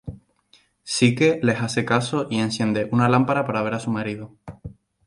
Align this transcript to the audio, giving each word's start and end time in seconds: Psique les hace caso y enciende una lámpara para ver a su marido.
Psique 0.83 1.39
les 1.43 1.61
hace 1.61 1.85
caso 1.85 2.25
y 2.31 2.39
enciende 2.39 2.89
una 2.91 3.07
lámpara 3.07 3.45
para 3.45 3.61
ver 3.61 3.75
a 3.75 3.79
su 3.79 3.91
marido. 3.91 4.35